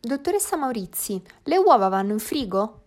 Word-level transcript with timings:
Dottoressa 0.00 0.56
Maurizi, 0.56 1.20
le 1.42 1.56
uova 1.56 1.88
vanno 1.88 2.12
in 2.12 2.20
frigo? 2.20 2.82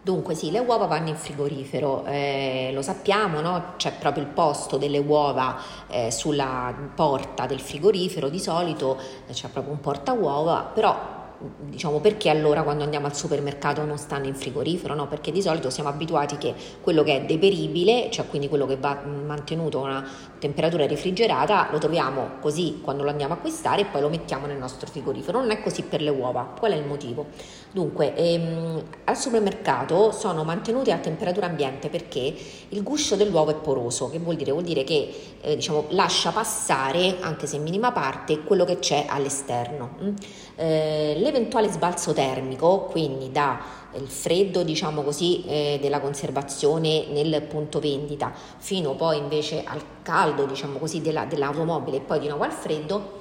Dunque 0.00 0.34
sì, 0.34 0.50
le 0.50 0.60
uova 0.60 0.86
vanno 0.86 1.10
in 1.10 1.14
frigorifero, 1.14 2.06
eh, 2.06 2.70
lo 2.72 2.80
sappiamo, 2.80 3.42
no? 3.42 3.74
c'è 3.76 3.92
proprio 3.98 4.24
il 4.24 4.30
posto 4.30 4.78
delle 4.78 4.96
uova 4.96 5.60
eh, 5.88 6.10
sulla 6.10 6.74
porta 6.94 7.44
del 7.44 7.60
frigorifero, 7.60 8.30
di 8.30 8.40
solito 8.40 8.98
eh, 9.26 9.32
c'è 9.34 9.48
proprio 9.48 9.74
un 9.74 9.80
porta 9.80 10.12
uova, 10.12 10.62
però 10.62 11.21
diciamo 11.60 12.00
perché 12.00 12.28
allora 12.28 12.62
quando 12.62 12.84
andiamo 12.84 13.06
al 13.06 13.14
supermercato 13.14 13.84
non 13.84 13.98
stanno 13.98 14.26
in 14.26 14.34
frigorifero? 14.34 14.94
No? 14.94 15.08
Perché 15.08 15.32
di 15.32 15.42
solito 15.42 15.70
siamo 15.70 15.88
abituati 15.88 16.38
che 16.38 16.54
quello 16.80 17.02
che 17.02 17.16
è 17.16 17.24
deperibile, 17.24 18.10
cioè 18.10 18.26
quindi 18.26 18.48
quello 18.48 18.66
che 18.66 18.76
va 18.76 19.02
mantenuto 19.04 19.80
a 19.80 19.82
una 19.82 20.08
temperatura 20.38 20.86
refrigerata, 20.86 21.68
lo 21.70 21.78
troviamo 21.78 22.32
così 22.40 22.80
quando 22.82 23.02
lo 23.02 23.10
andiamo 23.10 23.34
a 23.34 23.36
acquistare 23.36 23.82
e 23.82 23.84
poi 23.84 24.00
lo 24.00 24.08
mettiamo 24.08 24.46
nel 24.46 24.58
nostro 24.58 24.88
frigorifero. 24.88 25.40
Non 25.40 25.50
è 25.50 25.62
così 25.62 25.82
per 25.82 26.02
le 26.02 26.10
uova. 26.10 26.52
Qual 26.58 26.72
è 26.72 26.76
il 26.76 26.84
motivo? 26.84 27.26
Dunque, 27.70 28.14
ehm, 28.14 28.82
al 29.04 29.16
supermercato 29.16 30.12
sono 30.12 30.44
mantenute 30.44 30.92
a 30.92 30.98
temperatura 30.98 31.46
ambiente 31.46 31.88
perché 31.88 32.34
il 32.68 32.82
guscio 32.82 33.16
dell'uovo 33.16 33.50
è 33.50 33.54
poroso, 33.54 34.10
che 34.10 34.18
vuol 34.18 34.36
dire? 34.36 34.52
Vuol 34.52 34.64
dire 34.64 34.84
che 34.84 35.08
eh, 35.40 35.54
diciamo, 35.54 35.86
lascia 35.90 36.30
passare, 36.30 37.16
anche 37.20 37.46
se 37.46 37.56
in 37.56 37.62
minima 37.62 37.92
parte, 37.92 38.40
quello 38.42 38.64
che 38.64 38.78
c'è 38.78 39.06
all'esterno. 39.08 39.96
Mm? 40.02 40.14
Eh, 40.56 41.14
l'eventuale 41.32 41.68
sbalzo 41.68 42.12
termico, 42.12 42.88
quindi 42.90 43.32
da 43.32 43.80
il 43.94 44.08
freddo 44.08 44.62
diciamo 44.62 45.02
così 45.02 45.44
eh, 45.46 45.78
della 45.80 46.00
conservazione 46.00 47.06
nel 47.10 47.42
punto 47.42 47.78
vendita 47.78 48.32
fino 48.56 48.94
poi 48.94 49.18
invece 49.18 49.64
al 49.64 49.82
caldo 50.02 50.46
diciamo 50.46 50.78
così 50.78 51.02
della, 51.02 51.26
dell'automobile 51.26 51.98
e 51.98 52.00
poi 52.00 52.18
di 52.18 52.28
nuovo 52.28 52.44
al 52.44 52.52
freddo 52.52 53.20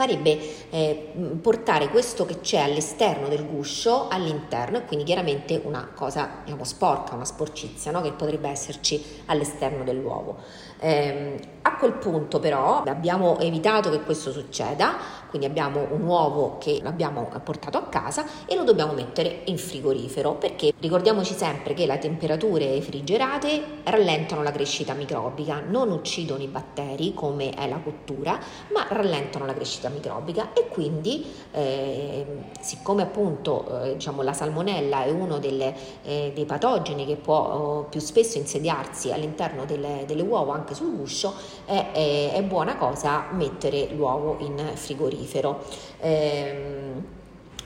farebbe 0.00 0.38
eh, 0.70 1.12
portare 1.42 1.90
questo 1.90 2.24
che 2.24 2.40
c'è 2.40 2.60
all'esterno 2.60 3.28
del 3.28 3.46
guscio 3.46 4.08
all'interno 4.08 4.78
e 4.78 4.84
quindi 4.86 5.04
chiaramente 5.04 5.60
una 5.62 5.90
cosa 5.94 6.40
diciamo 6.42 6.64
sporca, 6.64 7.14
una 7.14 7.26
sporcizia 7.26 7.90
no? 7.90 8.00
che 8.00 8.12
potrebbe 8.12 8.48
esserci 8.48 9.22
all'esterno 9.26 9.84
dell'uovo. 9.84 10.38
Eh, 10.82 11.38
a 11.62 11.76
quel 11.76 11.92
punto 11.92 12.40
però 12.40 12.82
abbiamo 12.84 13.38
evitato 13.38 13.90
che 13.90 14.00
questo 14.00 14.32
succeda, 14.32 14.96
quindi 15.28 15.46
abbiamo 15.46 15.86
un 15.90 16.02
uovo 16.02 16.56
che 16.56 16.80
l'abbiamo 16.82 17.30
portato 17.44 17.76
a 17.76 17.82
casa 17.82 18.24
e 18.46 18.56
lo 18.56 18.64
dobbiamo 18.64 18.94
mettere 18.94 19.42
in 19.44 19.58
frigorifero 19.58 20.32
perché 20.36 20.72
ricordiamoci 20.80 21.34
sempre 21.34 21.74
che 21.74 21.84
le 21.84 21.98
temperature 21.98 22.72
refrigerate 22.72 23.62
rallentano 23.84 24.42
la 24.42 24.52
crescita 24.52 24.94
microbica, 24.94 25.60
non 25.60 25.90
uccidono 25.90 26.42
i 26.42 26.46
batteri 26.46 27.12
come 27.12 27.50
è 27.50 27.68
la 27.68 27.78
cottura, 27.78 28.38
ma 28.72 28.86
rallentano 28.88 29.44
la 29.44 29.52
crescita 29.52 29.89
microbica 29.90 30.52
e 30.52 30.68
quindi 30.68 31.26
eh, 31.52 32.24
siccome 32.60 33.02
appunto 33.02 33.82
eh, 33.82 33.92
diciamo, 33.94 34.22
la 34.22 34.32
salmonella 34.32 35.04
è 35.04 35.10
uno 35.10 35.38
delle, 35.38 35.74
eh, 36.02 36.32
dei 36.34 36.44
patogeni 36.44 37.06
che 37.06 37.16
può 37.16 37.38
oh, 37.38 37.82
più 37.84 38.00
spesso 38.00 38.38
insediarsi 38.38 39.12
all'interno 39.12 39.64
delle, 39.64 40.04
delle 40.06 40.22
uova 40.22 40.54
anche 40.54 40.74
sul 40.74 40.96
guscio, 40.96 41.34
è, 41.64 41.90
è, 41.92 42.32
è, 42.32 42.42
buona 42.42 42.76
cosa 42.76 43.26
mettere 43.32 43.88
l'uovo 43.94 44.36
in 44.40 44.72
frigorifero. 44.74 45.64
Ehm, 46.00 47.04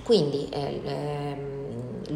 quindi 0.02 0.48
eh, 0.50 0.80
ehm, 0.84 1.63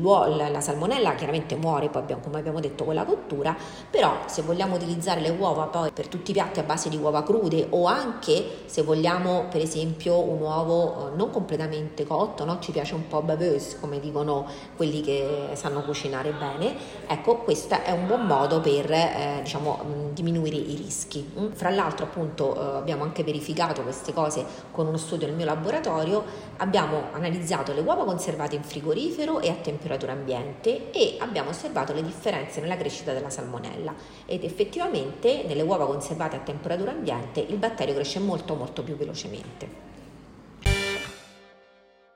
la 0.00 0.60
salmonella 0.60 1.14
chiaramente 1.14 1.56
muore 1.56 1.88
poi 1.88 2.02
abbiamo, 2.02 2.22
come 2.22 2.38
abbiamo 2.38 2.60
detto 2.60 2.84
con 2.84 2.94
la 2.94 3.04
cottura, 3.04 3.56
però 3.90 4.18
se 4.26 4.42
vogliamo 4.42 4.76
utilizzare 4.76 5.20
le 5.20 5.30
uova 5.30 5.64
poi 5.64 5.90
per 5.90 6.08
tutti 6.08 6.30
i 6.30 6.34
piatti 6.34 6.60
a 6.60 6.62
base 6.62 6.88
di 6.88 6.96
uova 6.96 7.22
crude 7.22 7.66
o 7.70 7.86
anche 7.86 8.44
se 8.66 8.82
vogliamo 8.82 9.46
per 9.50 9.60
esempio 9.60 10.18
un 10.18 10.40
uovo 10.40 11.12
eh, 11.12 11.16
non 11.16 11.30
completamente 11.30 12.06
cotto, 12.06 12.44
no? 12.44 12.58
ci 12.60 12.72
piace 12.72 12.94
un 12.94 13.06
po' 13.08 13.22
baveuse 13.22 13.78
come 13.80 14.00
dicono 14.00 14.46
quelli 14.76 15.00
che 15.00 15.50
sanno 15.54 15.82
cucinare 15.82 16.32
bene, 16.32 16.76
ecco 17.06 17.38
questo 17.38 17.82
è 17.82 17.90
un 17.90 18.06
buon 18.06 18.26
modo 18.26 18.60
per 18.60 18.90
eh, 18.90 19.40
diciamo, 19.42 20.10
diminuire 20.12 20.56
i 20.56 20.76
rischi. 20.76 21.28
Mm? 21.38 21.52
Fra 21.52 21.70
l'altro 21.70 22.06
appunto 22.06 22.54
eh, 22.54 22.76
abbiamo 22.76 23.02
anche 23.02 23.24
verificato 23.24 23.82
queste 23.82 24.12
cose 24.12 24.44
con 24.70 24.86
uno 24.86 24.96
studio 24.96 25.26
nel 25.26 25.36
mio 25.36 25.46
laboratorio, 25.46 26.24
abbiamo 26.58 27.04
analizzato 27.12 27.72
le 27.72 27.80
uova 27.80 28.04
conservate 28.04 28.54
in 28.54 28.62
frigorifero 28.62 29.40
e 29.40 29.48
a 29.48 29.54
temperatura 29.54 29.87
temperatura 29.88 30.12
ambiente 30.12 30.90
e 30.90 31.16
abbiamo 31.18 31.48
osservato 31.50 31.94
le 31.94 32.02
differenze 32.02 32.60
nella 32.60 32.76
crescita 32.76 33.14
della 33.14 33.30
salmonella 33.30 33.94
ed 34.26 34.44
effettivamente 34.44 35.44
nelle 35.46 35.62
uova 35.62 35.86
conservate 35.86 36.36
a 36.36 36.40
temperatura 36.40 36.90
ambiente 36.90 37.40
il 37.40 37.56
batterio 37.56 37.94
cresce 37.94 38.18
molto 38.18 38.54
molto 38.54 38.82
più 38.82 38.96
velocemente. 38.96 39.86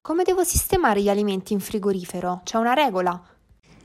Come 0.02 0.24
devo 0.24 0.44
sistemare 0.44 1.00
gli 1.00 1.08
alimenti 1.08 1.54
in 1.54 1.60
frigorifero? 1.60 2.42
C'è 2.44 2.58
una 2.58 2.74
regola? 2.74 3.31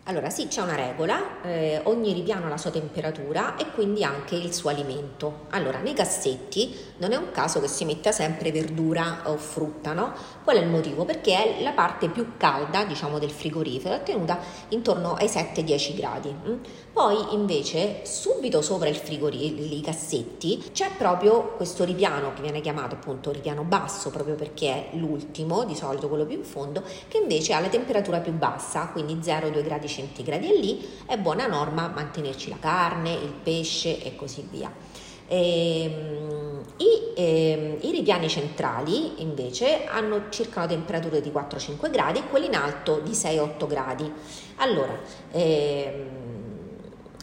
Allora 0.09 0.29
sì, 0.29 0.47
c'è 0.47 0.62
una 0.62 0.75
regola, 0.75 1.41
eh, 1.41 1.81
ogni 1.84 2.13
ripiano 2.13 2.45
ha 2.45 2.50
la 2.50 2.57
sua 2.57 2.72
temperatura 2.72 3.57
e 3.57 3.69
quindi 3.72 4.06
anche 4.06 4.35
il 4.35 4.53
suo 4.53 4.69
alimento. 4.69 5.47
Allora, 5.50 5.79
nei 5.79 5.94
cassetti 5.94 6.73
non 7.00 7.12
è 7.12 7.18
un 7.18 7.31
caso 7.31 7.59
che 7.59 7.68
si 7.68 7.84
metta 7.84 8.13
sempre 8.13 8.53
verdura 8.53 9.23
o 9.25 9.35
frutta, 9.35 9.91
no? 9.91 10.13
Qual 10.45 10.56
è 10.56 10.62
il 10.62 10.69
motivo? 10.69 11.03
Perché 11.03 11.57
è 11.57 11.62
la 11.62 11.72
parte 11.72 12.07
più 12.07 12.38
calda, 12.38 12.85
diciamo, 12.85 13.19
del 13.19 13.31
frigorifero, 13.31 14.01
tenuta 14.03 14.40
intorno 14.69 15.16
ai 15.16 15.28
7-10 15.28 15.95
gradi. 15.97 16.34
Mm? 16.34 16.56
Poi 16.94 17.34
invece 17.34 18.00
subito 18.03 18.62
sopra 18.62 18.88
il 18.88 18.95
frigorifero, 18.95 19.62
i 19.62 19.81
cassetti, 19.81 20.69
c'è 20.72 20.89
proprio 20.97 21.51
questo 21.57 21.84
ripiano 21.84 22.34
che 22.34 22.41
viene 22.41 22.62
chiamato 22.62 22.95
appunto 22.95 23.29
ripiano 23.29 23.63
basso, 23.63 24.09
proprio 24.09 24.35
perché 24.35 24.69
è 24.69 24.95
l'ultimo, 24.95 25.66
di 25.66 25.75
solito 25.75 26.07
quello 26.07 26.25
più 26.25 26.38
in 26.38 26.45
fondo, 26.45 26.81
che 27.09 27.18
invece 27.18 27.51
ha 27.51 27.59
la 27.59 27.68
temperatura 27.68 28.19
più 28.19 28.31
bassa, 28.31 28.88
quindi 28.94 29.16
0-2 29.16 29.62
gradi 29.63 29.95
centigradi 29.97 30.50
e 30.50 30.59
lì 30.59 30.88
è 31.06 31.18
buona 31.18 31.47
norma 31.47 31.88
mantenerci 31.88 32.50
la 32.50 32.59
carne, 32.59 33.12
il 33.13 33.34
pesce 33.44 34.02
e 34.03 34.16
così 34.16 34.47
via. 34.50 34.72
Ehm, 35.30 36.63
i, 36.78 37.13
eh, 37.16 37.78
I 37.81 37.91
ripiani 37.91 38.30
centrali 38.30 39.22
invece 39.22 39.86
hanno 39.86 40.30
circa 40.30 40.59
una 40.59 40.69
temperatura 40.69 41.19
di 41.19 41.31
4-5 41.31 41.90
gradi 41.90 42.19
e 42.19 42.28
quelli 42.30 42.46
in 42.46 42.56
alto 42.56 43.00
di 43.00 43.12
6-8 43.12 43.68
gradi. 43.68 44.12
Allora, 44.57 44.97
ehm, 45.31 46.37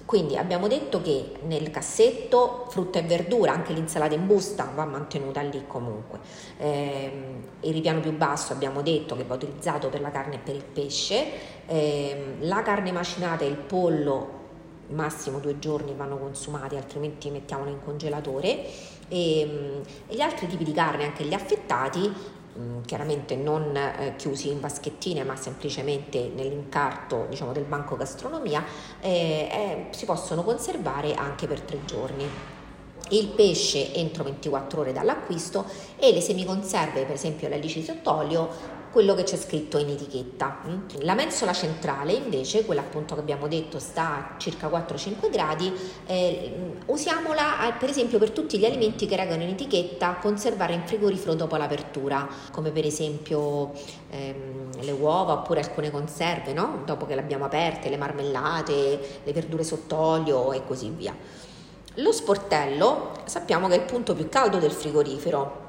quindi 0.04 0.36
abbiamo 0.36 0.68
detto 0.68 1.00
che 1.00 1.32
nel 1.44 1.70
cassetto 1.70 2.66
frutta 2.68 2.98
e 2.98 3.02
verdura, 3.02 3.52
anche 3.52 3.72
l'insalata 3.72 4.14
in 4.14 4.26
busta 4.26 4.70
va 4.74 4.84
mantenuta 4.84 5.40
lì 5.40 5.64
comunque. 5.66 6.18
Eh, 6.58 7.12
il 7.60 7.72
ripiano 7.72 8.00
più 8.00 8.12
basso 8.12 8.52
abbiamo 8.52 8.82
detto 8.82 9.16
che 9.16 9.24
va 9.24 9.34
utilizzato 9.34 9.88
per 9.88 10.02
la 10.02 10.10
carne 10.10 10.34
e 10.34 10.38
per 10.38 10.54
il 10.56 10.64
pesce. 10.64 11.26
Eh, 11.66 12.36
la 12.40 12.62
carne 12.62 12.92
macinata 12.92 13.44
e 13.44 13.48
il 13.48 13.56
pollo 13.56 14.42
massimo 14.88 15.38
due 15.38 15.58
giorni 15.58 15.94
vanno 15.96 16.18
consumati, 16.18 16.76
altrimenti 16.76 17.30
mettiamolo 17.30 17.70
in 17.70 17.82
congelatore. 17.82 18.62
E, 19.08 19.82
e 20.06 20.14
gli 20.14 20.20
altri 20.20 20.46
tipi 20.46 20.64
di 20.64 20.72
carne, 20.72 21.04
anche 21.04 21.24
gli 21.24 21.34
affettati, 21.34 22.12
Mm, 22.56 22.82
chiaramente 22.82 23.34
non 23.34 23.76
eh, 23.76 24.14
chiusi 24.16 24.48
in 24.48 24.60
vaschettine 24.60 25.24
ma 25.24 25.34
semplicemente 25.34 26.30
nell'incarto 26.32 27.26
diciamo, 27.28 27.50
del 27.50 27.64
banco 27.64 27.96
gastronomia, 27.96 28.64
eh, 29.00 29.48
eh, 29.50 29.86
si 29.90 30.04
possono 30.04 30.44
conservare 30.44 31.14
anche 31.14 31.48
per 31.48 31.62
tre 31.62 31.84
giorni. 31.84 32.24
Il 33.10 33.28
pesce 33.28 33.92
entro 33.92 34.22
24 34.22 34.80
ore 34.80 34.92
dall'acquisto 34.92 35.64
e 35.96 36.12
le 36.12 36.20
semiconserve, 36.20 37.04
per 37.04 37.14
esempio 37.14 37.48
l'elice 37.48 37.82
sott'olio, 37.82 38.48
quello 38.94 39.14
che 39.14 39.24
c'è 39.24 39.36
scritto 39.36 39.76
in 39.78 39.88
etichetta. 39.88 40.60
Mm? 40.68 40.78
La 41.00 41.14
mensola 41.14 41.52
centrale 41.52 42.12
invece, 42.12 42.64
quella 42.64 42.80
appunto 42.80 43.16
che 43.16 43.20
abbiamo 43.20 43.48
detto 43.48 43.80
sta 43.80 44.34
a 44.34 44.38
circa 44.38 44.68
4-5 44.68 45.30
gradi, 45.32 45.72
eh, 46.06 46.54
usiamola 46.86 47.74
per 47.76 47.88
esempio 47.88 48.20
per 48.20 48.30
tutti 48.30 48.56
gli 48.56 48.64
alimenti 48.64 49.06
che 49.06 49.16
regano 49.16 49.42
in 49.42 49.48
etichetta 49.48 50.18
conservare 50.20 50.74
in 50.74 50.86
frigorifero 50.86 51.34
dopo 51.34 51.56
l'apertura, 51.56 52.28
come 52.52 52.70
per 52.70 52.86
esempio 52.86 53.72
ehm, 54.10 54.80
le 54.80 54.92
uova 54.92 55.32
oppure 55.32 55.58
alcune 55.58 55.90
conserve, 55.90 56.52
no? 56.52 56.82
dopo 56.86 57.04
che 57.04 57.16
le 57.16 57.20
abbiamo 57.20 57.46
aperte, 57.46 57.88
le 57.88 57.96
marmellate, 57.96 59.22
le 59.24 59.32
verdure 59.32 59.64
sott'olio 59.64 60.52
e 60.52 60.64
così 60.64 60.88
via. 60.90 61.16
Lo 61.94 62.12
sportello 62.12 63.10
sappiamo 63.24 63.66
che 63.66 63.74
è 63.74 63.78
il 63.78 63.86
punto 63.86 64.14
più 64.14 64.28
caldo 64.28 64.58
del 64.58 64.70
frigorifero, 64.70 65.63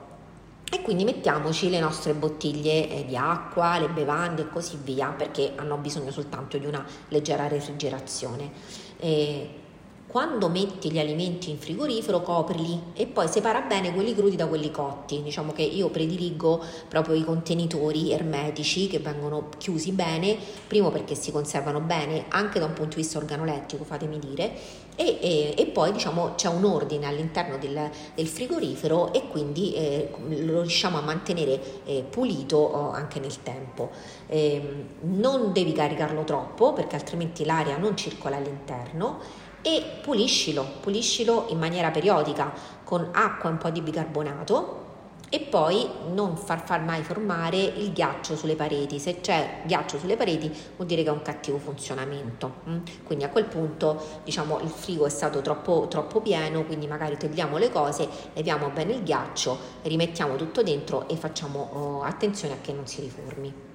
e 0.72 0.82
quindi 0.82 1.04
mettiamoci 1.04 1.70
le 1.70 1.80
nostre 1.80 2.14
bottiglie 2.14 2.90
eh, 2.90 3.06
di 3.06 3.16
acqua, 3.16 3.78
le 3.80 3.90
bevande 3.90 4.44
e 4.44 4.50
così 4.50 4.78
via 4.84 5.10
perché 5.10 5.54
hanno 5.56 5.78
bisogno 5.78 6.12
soltanto 6.12 6.58
di 6.58 6.66
una 6.66 6.84
leggera 7.10 7.48
refrigerazione. 7.48 8.52
E 8.98 9.64
quando 10.08 10.50
metti 10.50 10.92
gli 10.92 11.00
alimenti 11.00 11.50
in 11.50 11.58
frigorifero 11.58 12.22
coprili 12.22 12.80
e 12.94 13.06
poi 13.08 13.28
separa 13.28 13.62
bene 13.62 13.94
quelli 13.94 14.14
crudi 14.14 14.36
da 14.36 14.48
quelli 14.48 14.72
cotti. 14.72 15.22
Diciamo 15.22 15.52
che 15.52 15.64
io 15.64 15.90
prediligo 15.90 16.64
proprio 16.88 17.16
i 17.16 17.24
contenitori 17.24 18.12
ermetici 18.12 18.88
che 18.88 19.00
vengono 19.00 19.50
chiusi 19.58 19.92
bene, 19.92 20.38
primo 20.68 20.92
perché 20.92 21.16
si 21.16 21.32
conservano 21.32 21.80
bene 21.80 22.26
anche 22.30 22.60
da 22.60 22.66
un 22.66 22.74
punto 22.74 22.96
di 22.96 23.02
vista 23.02 23.18
organolettico, 23.18 23.84
fatemi 23.84 24.20
dire, 24.20 24.54
e, 24.96 25.18
e, 25.22 25.54
e 25.58 25.66
poi 25.66 25.92
diciamo 25.92 26.36
c'è 26.36 26.48
un 26.48 26.64
ordine 26.64 27.08
all'interno 27.08 27.58
del, 27.58 27.90
del 28.14 28.28
frigorifero 28.28 29.12
e 29.12 29.28
quindi 29.28 29.74
eh, 29.74 30.12
lo 30.44 30.62
riusciamo 30.62 30.98
a 30.98 31.02
mantenere 31.02 31.84
eh, 31.84 32.06
pulito 32.10 32.58
oh, 32.58 32.92
anche 32.92 33.20
nel 33.20 33.44
tempo. 33.44 33.90
Eh, 34.28 34.86
non 35.02 35.52
devi 35.52 35.74
caricarlo 35.74 36.24
troppo 36.24 36.72
perché 36.74 36.96
altrimenti 36.96 37.44
l'aria 37.44 37.76
non 37.78 37.98
circola 37.98 38.38
all'interno 38.38 39.44
e 39.66 39.82
puliscilo, 40.00 40.64
puliscilo 40.80 41.48
in 41.50 41.58
maniera 41.58 41.90
periodica 41.90 42.54
con 42.84 43.10
acqua 43.12 43.50
e 43.50 43.54
un 43.54 43.58
po' 43.58 43.72
di 43.72 43.82
bicarbonato 43.82 44.84
e 45.30 45.40
poi 45.40 45.90
non 46.14 46.38
far, 46.38 46.64
far 46.64 46.84
mai 46.84 47.02
formare 47.02 47.58
il 47.58 47.92
ghiaccio 47.92 48.36
sulle 48.36 48.56
pareti. 48.56 49.00
Se 49.00 49.22
c'è 49.22 49.64
ghiaccio 49.66 49.98
sulle 49.98 50.18
pareti 50.18 50.54
vuol 50.76 50.88
dire 50.88 51.02
che 51.02 51.10
è 51.10 51.12
un 51.12 51.24
cattivo 51.24 51.58
funzionamento. 51.58 52.58
Mm? 52.70 52.78
Quindi 53.04 53.24
a 53.24 53.30
quel 53.30 53.46
punto 53.46 54.22
diciamo 54.24 54.60
il 54.60 54.70
frigo 54.70 55.08
è 55.08 55.10
stato 55.10 55.42
troppo, 55.42 55.88
troppo 55.90 56.22
pieno, 56.22 56.64
quindi 56.64 56.86
magari 56.86 57.18
togliamo 57.18 57.58
le 57.58 57.72
cose, 57.72 58.08
leviamo 58.34 58.70
bene 58.70 58.94
il 58.94 59.02
ghiaccio, 59.02 59.58
rimettiamo 59.82 60.36
tutto 60.36 60.62
dentro 60.62 61.08
e 61.08 61.16
facciamo 61.16 61.70
oh, 61.74 62.02
attenzione 62.04 62.54
a 62.54 62.58
che 62.62 62.72
non 62.72 62.86
si 62.86 63.02
riformi. 63.02 63.75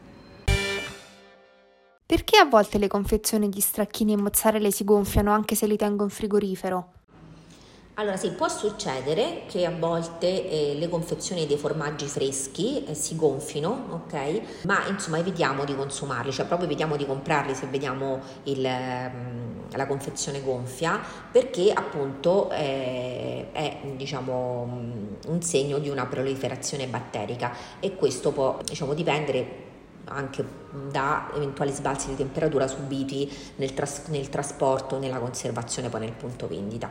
Perché 2.11 2.39
a 2.39 2.45
volte 2.45 2.79
le 2.79 2.89
confezioni 2.89 3.49
di 3.49 3.61
stracchini 3.61 4.15
e 4.15 4.17
mozzarella 4.17 4.69
si 4.73 4.83
gonfiano 4.83 5.31
anche 5.31 5.55
se 5.55 5.69
li 5.69 5.77
tengo 5.77 6.03
in 6.03 6.09
frigorifero? 6.09 6.89
Allora 7.95 8.17
sì, 8.17 8.33
può 8.33 8.49
succedere 8.49 9.43
che 9.47 9.65
a 9.65 9.71
volte 9.71 10.51
eh, 10.51 10.75
le 10.75 10.89
confezioni 10.89 11.47
dei 11.47 11.57
formaggi 11.57 12.07
freschi 12.07 12.85
eh, 12.85 12.95
si 12.95 13.15
gonfino, 13.15 13.87
ok? 13.91 14.65
Ma 14.65 14.89
insomma 14.89 15.19
evitiamo 15.19 15.65
di 15.65 15.77
consumarli, 15.77 16.33
cioè 16.33 16.47
proprio 16.47 16.67
evitiamo 16.67 16.97
di 16.97 17.07
comprarli 17.07 17.55
se 17.55 17.67
vediamo 17.67 18.19
il, 18.45 18.69
mm, 18.69 19.71
la 19.77 19.87
confezione 19.87 20.43
gonfia, 20.43 21.01
perché 21.31 21.73
appunto 21.73 22.51
eh, 22.51 23.53
è 23.53 23.83
diciamo 23.95 24.67
mm, 24.67 25.07
un 25.29 25.43
segno 25.43 25.79
di 25.79 25.89
una 25.89 26.07
proliferazione 26.07 26.89
batterica 26.89 27.53
e 27.79 27.95
questo 27.95 28.33
può 28.33 28.59
diciamo 28.65 28.95
dipendere 28.95 29.69
anche 30.11 30.45
da 30.91 31.31
eventuali 31.35 31.73
sbalzi 31.73 32.09
di 32.09 32.17
temperatura 32.17 32.67
subiti 32.67 33.31
nel, 33.57 33.75
tras- 33.75 34.07
nel 34.09 34.29
trasporto, 34.29 34.99
nella 34.99 35.19
conservazione 35.19 35.89
poi 35.89 36.01
nel 36.01 36.13
punto 36.13 36.47
vendita. 36.47 36.91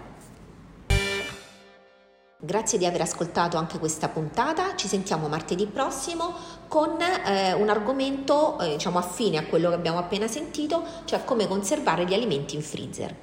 Grazie 2.41 2.77
di 2.77 2.85
aver 2.85 3.01
ascoltato 3.01 3.57
anche 3.57 3.79
questa 3.79 4.07
puntata, 4.07 4.75
ci 4.77 4.87
sentiamo 4.87 5.27
martedì 5.27 5.65
prossimo 5.65 6.33
con 6.69 6.97
eh, 7.01 7.51
un 7.51 7.67
argomento 7.67 8.57
eh, 8.59 8.69
diciamo 8.71 8.97
affine 8.97 9.37
a 9.37 9.45
quello 9.45 9.67
che 9.67 9.75
abbiamo 9.75 9.97
appena 9.97 10.25
sentito, 10.27 10.81
cioè 11.03 11.25
come 11.25 11.47
conservare 11.47 12.05
gli 12.05 12.13
alimenti 12.13 12.55
in 12.55 12.61
freezer. 12.61 13.13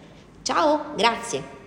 Ciao, 0.42 0.92
grazie! 0.96 1.65